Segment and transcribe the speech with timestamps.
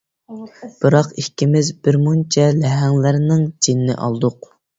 [0.77, 4.51] بىراق ئىككىمىز بىر مۇنچە لەھەڭلەرنىڭ جېنىنى ئالدۇق.